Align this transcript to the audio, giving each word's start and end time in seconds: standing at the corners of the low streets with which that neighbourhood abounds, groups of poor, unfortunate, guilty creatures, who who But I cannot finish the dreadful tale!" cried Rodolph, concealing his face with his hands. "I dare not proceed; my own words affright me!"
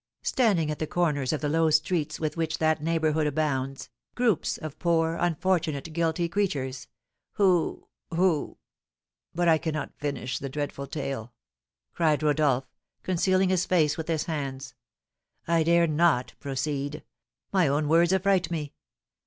standing 0.23 0.71
at 0.71 0.79
the 0.79 0.87
corners 0.87 1.31
of 1.31 1.41
the 1.41 1.47
low 1.47 1.69
streets 1.69 2.19
with 2.19 2.35
which 2.35 2.57
that 2.57 2.81
neighbourhood 2.81 3.27
abounds, 3.27 3.91
groups 4.15 4.57
of 4.57 4.79
poor, 4.79 5.13
unfortunate, 5.13 5.93
guilty 5.93 6.27
creatures, 6.27 6.87
who 7.33 7.87
who 8.11 8.57
But 9.35 9.47
I 9.47 9.59
cannot 9.59 9.93
finish 9.99 10.39
the 10.39 10.49
dreadful 10.49 10.87
tale!" 10.87 11.33
cried 11.93 12.23
Rodolph, 12.23 12.65
concealing 13.03 13.49
his 13.49 13.67
face 13.67 13.95
with 13.95 14.07
his 14.07 14.23
hands. 14.23 14.73
"I 15.47 15.61
dare 15.61 15.85
not 15.85 16.33
proceed; 16.39 17.03
my 17.53 17.67
own 17.67 17.87
words 17.87 18.11
affright 18.11 18.49
me!" 18.49 18.73